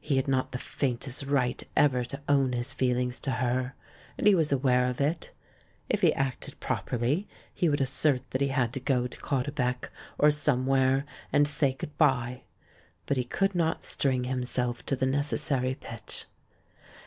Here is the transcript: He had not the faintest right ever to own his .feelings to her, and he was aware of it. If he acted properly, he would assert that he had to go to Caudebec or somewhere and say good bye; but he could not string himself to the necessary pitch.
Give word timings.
He 0.00 0.16
had 0.16 0.26
not 0.28 0.52
the 0.52 0.58
faintest 0.58 1.24
right 1.24 1.62
ever 1.76 2.02
to 2.02 2.22
own 2.26 2.54
his 2.54 2.72
.feelings 2.72 3.20
to 3.20 3.32
her, 3.32 3.74
and 4.16 4.26
he 4.26 4.34
was 4.34 4.50
aware 4.50 4.86
of 4.86 4.98
it. 4.98 5.30
If 5.90 6.00
he 6.00 6.14
acted 6.14 6.58
properly, 6.58 7.28
he 7.52 7.68
would 7.68 7.82
assert 7.82 8.22
that 8.30 8.40
he 8.40 8.48
had 8.48 8.72
to 8.72 8.80
go 8.80 9.06
to 9.06 9.20
Caudebec 9.20 9.90
or 10.18 10.30
somewhere 10.30 11.04
and 11.34 11.46
say 11.46 11.74
good 11.74 11.94
bye; 11.98 12.44
but 13.04 13.18
he 13.18 13.24
could 13.24 13.54
not 13.54 13.84
string 13.84 14.24
himself 14.24 14.86
to 14.86 14.96
the 14.96 15.04
necessary 15.04 15.74
pitch. 15.78 16.24